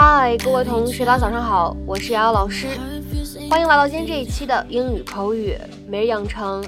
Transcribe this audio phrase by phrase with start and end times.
[0.00, 2.68] 嗨，各位同学，大家早上好，我是瑶瑶老师，
[3.50, 5.58] 欢迎来到今天这一期的英语口语
[5.88, 6.64] 每日养成。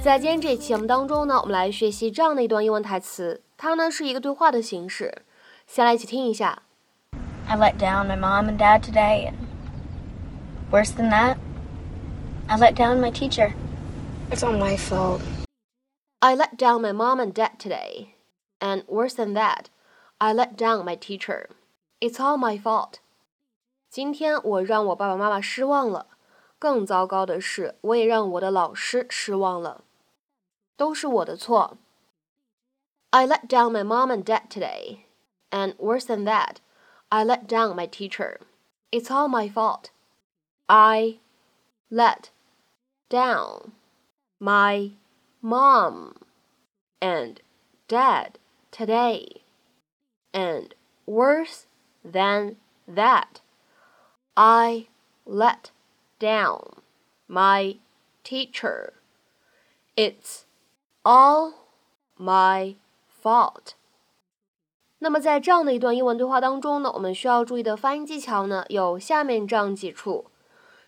[0.00, 5.24] 在今天这一期节目当中呢，我们来学习这样的一段英文台词，它呢是一个对话的形式，
[5.66, 6.62] 先来一起听一下。
[7.48, 9.34] I let down my mom and dad today, and
[10.70, 11.38] worse than that,
[12.46, 13.50] I let down my teacher.
[14.30, 15.22] It's all my fault.
[16.20, 18.10] I let down my mom and dad today,
[18.60, 19.70] and worse than that,
[20.20, 21.48] I let down my teacher.
[22.03, 22.99] It's all my fault.
[23.89, 26.07] 今天我让我爸爸妈妈失望了，
[26.57, 29.83] 更糟糕的是，我也让我的老师失望了，
[30.77, 31.77] 都是我的错。
[33.09, 34.99] I let down my mom and dad today,
[35.49, 36.57] and worse than that,
[37.09, 38.37] I let down my teacher.
[38.91, 39.89] It's all my fault.
[40.67, 41.19] I
[41.89, 42.29] let
[43.09, 43.71] down
[44.37, 44.91] my
[45.41, 46.13] mom
[46.99, 47.41] and
[47.87, 48.33] dad
[48.71, 49.41] today.
[50.31, 50.75] And
[51.07, 51.65] worse
[52.03, 52.55] than
[52.87, 53.41] that,
[54.35, 54.87] I
[55.25, 55.71] let
[56.19, 56.81] down
[57.27, 57.77] my
[58.23, 58.93] teacher.
[59.95, 60.43] It's
[61.03, 61.53] all
[62.17, 62.75] my
[63.21, 63.73] fault.
[64.99, 70.25] 那么在这样的一段英文对话当中呢，我们需要注意的发音技巧呢，有下面这样几处。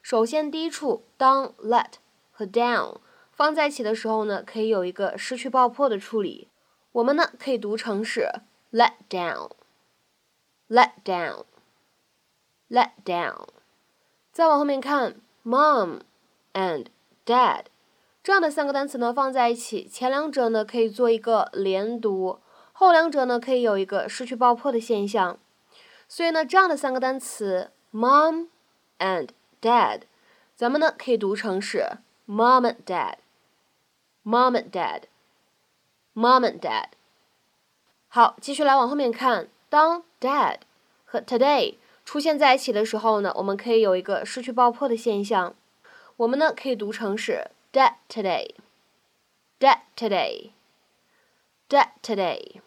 [0.02, 1.94] 首先，第一处，当 let
[2.32, 2.98] 和 down
[3.32, 6.50] 放在一起的时候呢，可以有一个失去爆破的处理。
[6.92, 8.28] 我们呢可以读成是
[8.72, 8.94] let
[10.69, 13.47] Let down，let down。
[14.33, 16.01] 再往后面看，mom
[16.53, 16.87] and
[17.25, 17.67] dad
[18.23, 22.41] 这样的三个单词呢放在一起，前两者呢可以做一个连读。
[22.73, 25.39] 后两者呢可以有一个失去爆破的现象，
[26.09, 28.49] 所以呢，这样的三个单词 mom
[28.99, 29.29] and
[29.63, 30.03] dad，
[30.57, 36.89] 咱们呢可以读成是 mom and dad，mom and dad，mom and dad。
[38.09, 40.61] 好，继续来往后面看，当 dead
[41.05, 41.75] 和 today
[42.07, 45.55] 出现在一起的时候呢，我们可以有一个失去爆破的现象，
[46.17, 52.63] 我们呢可以读成是 dead today，dead today，dead today。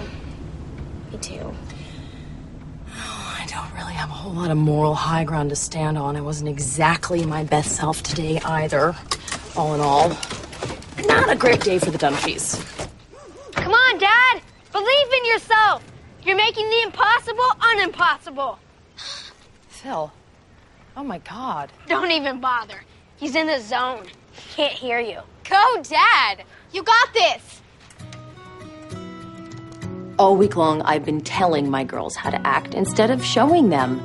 [1.14, 1.56] Me too.
[2.90, 6.18] Oh, I don't really have a whole lot of moral high ground to stand on.
[6.18, 8.94] I wasn't exactly my best self today either.
[9.56, 10.10] All in all,
[11.08, 12.60] not a great day for the Dunphies.
[13.54, 14.42] Come on, Dad!
[14.74, 15.90] Believe in yourself!
[16.22, 18.58] You're making the impossible unimpossible.
[19.70, 20.12] Phil.
[20.98, 21.72] Oh my god.
[21.88, 22.82] Don't even bother.
[23.16, 24.04] He's in the zone.
[24.34, 25.22] He can't hear you.
[25.50, 26.44] Go, Dad!
[26.74, 27.59] You got this!
[30.20, 34.02] All week long, I've been telling my girls how to act instead of showing them.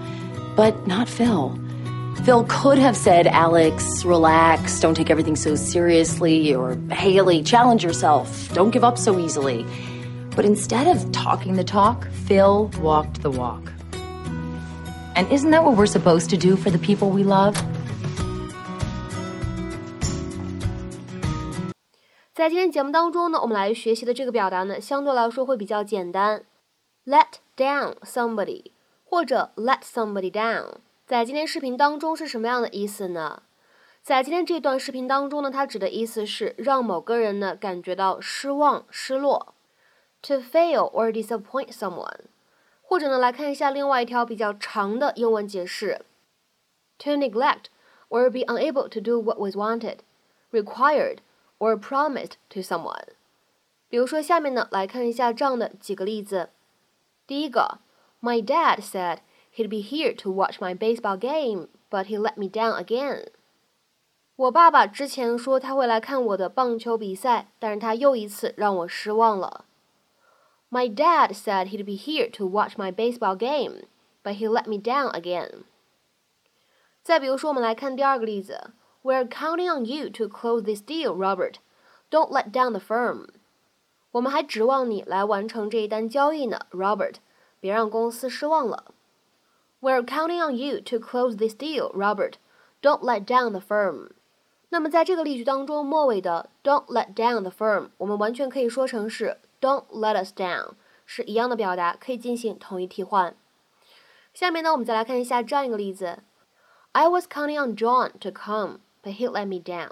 [0.55, 1.59] But not Phil.
[2.23, 8.55] Phil could have said, Alex, relax, don't take everything so seriously, or Haley, challenge yourself,
[8.55, 9.67] don't give up so easily.
[10.37, 13.73] But instead of talking the talk, Phil walked the walk.
[15.17, 17.61] And isn't that what we're supposed to do for the people we love?
[22.45, 26.45] 在今天节目当中呢，我们来学习的这个表达呢，相对来说会比较简单。
[27.07, 30.75] Let down somebody 或者 let somebody down，
[31.07, 33.45] 在今天视频当中是什么样的意思呢？
[34.03, 39.55] 在今天这段视频当中呢，它指的意思是让某个人呢感觉到失望、失落。
[40.25, 42.27] To fail or disappoint someone，
[42.83, 46.03] 或者呢来看一下另外一条比较长的英文解释
[46.99, 47.69] ：To neglect
[48.11, 50.01] or be unable to do what was wanted,
[50.53, 51.21] required
[51.64, 53.10] or promised to someone。
[53.90, 56.50] 比如说下面呢来看一下这样的几个例子。
[57.26, 57.80] 第一个，
[58.22, 59.20] My dad said
[59.56, 63.30] he'd be here to watch my baseball game, but he let me down again。
[64.36, 69.66] 我爸爸之前说他会来看我的棒球比赛，但是他又一次让我失望了。
[70.72, 73.86] My dad said he'd be here to watch my baseball game,
[74.24, 75.64] but he let me down again.
[77.02, 78.72] 再比如说，我们来看第二个例子
[79.04, 81.56] ：We're counting on you to close this deal, Robert.
[82.10, 83.28] Don't let down the firm.
[84.12, 87.16] 我们还指望你来完成这一单交易呢，Robert。
[87.62, 88.86] 别让公司失望了。
[89.82, 92.36] We're counting on you to close this deal, Robert.
[92.82, 94.12] Don't let down the firm.
[94.70, 100.76] 那么在这个例句当中，末尾的 "Don't let down the firm"，我们完全可以说成是 "Don't let us down"，
[101.06, 103.36] 是一样的表达，可以进行统一替换。
[104.34, 106.20] 下面呢，我们再来看一下这样一个例子：
[106.94, 109.92] I was counting on John to come, but he let me down。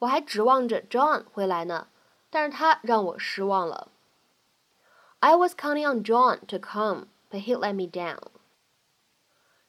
[0.00, 1.88] 我还指望着 John 回来呢，
[2.30, 3.88] 但是他让我失望了。
[5.20, 8.18] I was counting on John to come, but he let me down。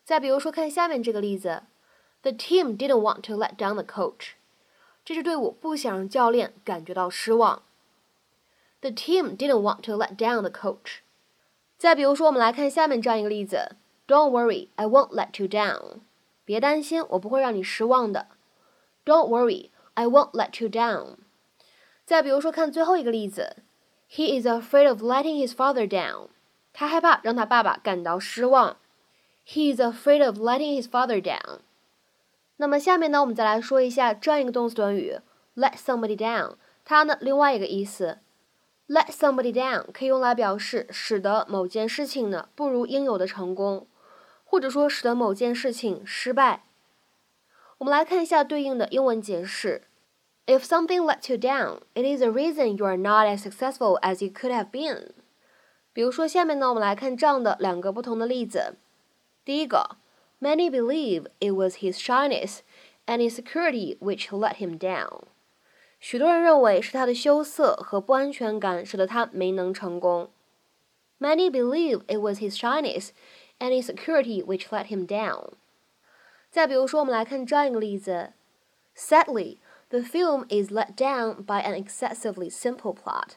[0.03, 1.63] 再比如说，看下面这个例子。
[2.23, 4.31] The team didn't want to let down the coach.
[5.05, 7.61] 这支队伍不想让教练感觉到失望。
[8.81, 10.97] The team didn't want to let down the coach.
[11.77, 13.77] 再比如说，我们来看下面这样一个例子：
[14.07, 15.99] Don't worry, I won't let you down.
[16.43, 18.27] 别担心，我不会让你失望的。
[19.04, 21.16] Don't worry, I won't let you down.
[22.04, 23.56] 再比如说，看最后一个例子
[24.10, 26.28] ：He is afraid of letting his father down.
[26.72, 28.76] 他害怕让他爸爸感到失望。
[29.46, 31.60] He is afraid of letting his father down.
[32.56, 35.18] 那么下面呢，我们再来说一下这样一个动词短语
[35.56, 36.54] ，let somebody down。
[36.84, 38.18] 它呢，另外一个意思
[38.88, 43.86] ，let somebody down 可以用来表示使得某件事情呢不如应有的成功，
[44.44, 46.64] 或者说使得某件事情失败。
[47.81, 49.83] 我们来看一下对应的英文解释：
[50.45, 54.31] If something lets you down, it is a reason you are not as successful as you
[54.31, 55.11] could have been。
[55.93, 58.75] 比如说，下面呢，我们来看这样的两个不同的例子。
[59.43, 59.97] 第一个。
[60.39, 62.59] Many believe it was his shyness
[63.07, 65.21] and insecurity which let him down.
[65.99, 70.29] 许多人认为是他的羞涩和不安全感使得他没能成功。
[71.19, 73.09] Many believe it was his shyness
[73.57, 75.53] and insecurity which let him down.
[76.52, 78.34] 再比如说，我们来看这样一个例子
[78.94, 79.56] ：Sadly,
[79.88, 83.36] the film is let down by an excessively simple plot.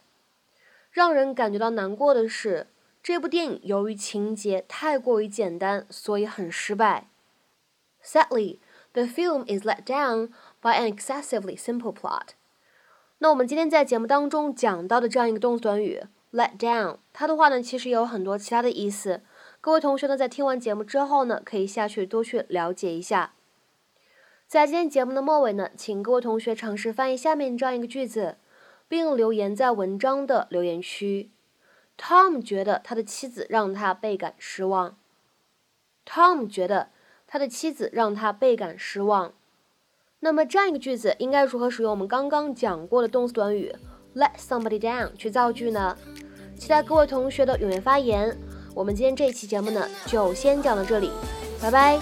[0.91, 2.67] 让人感觉到难过的是。
[3.01, 7.07] 这部电影由于情节太过于简单，所以很失败。
[8.03, 8.57] Sadly,
[8.93, 10.29] the film is let down
[10.59, 12.29] by an excessively simple plot.
[13.19, 16.03] 那我们今天在节目当中讲到的这样一个动词短语
[16.33, 19.21] let down，它的话呢，其实有很多其他的意思。
[19.65, 23.33] 各位同学呢，在听完节目之后呢，可以下去多去了解一下。
[24.45, 28.37] 在今天节目的末尾呢，请各位同学尝试翻译下面这样一个句子，
[28.87, 31.31] 并留言在文章的留言区。
[31.97, 34.95] Tom 觉得他的妻子让他倍感失望。
[36.05, 36.89] Tom 觉得
[37.25, 39.33] 他的妻子让他倍感失望。
[40.19, 43.75] 那么这样一个句子应该如何使用我们刚刚讲过的动词短语
[44.13, 45.97] let somebody down 去造句呢？
[46.55, 48.37] 期待各位同学的踊跃发言。
[48.75, 51.09] 我们今天这期节目呢，就先讲到这里，
[51.61, 51.97] 拜拜。